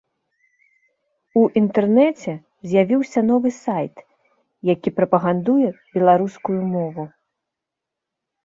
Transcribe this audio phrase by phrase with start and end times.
[1.41, 2.33] У інтэрнэце
[2.71, 3.95] з'явіўся новы сайт,
[4.73, 7.03] які прапагандуе беларускую мову.